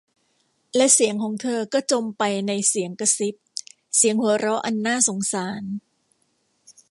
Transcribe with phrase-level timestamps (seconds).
[0.75, 3.35] และเสียงของเธอก็จมไปในเสียงกระซิบ
[3.97, 5.63] เสียงหัวเราะอันน่าสงสาร